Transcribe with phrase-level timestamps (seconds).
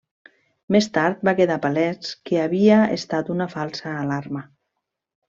[0.75, 4.43] Més tard va quedar palès que havia estat una falsa alarma.